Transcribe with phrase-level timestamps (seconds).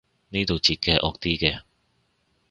[0.29, 1.61] 呢度截嘅係惡啲嘅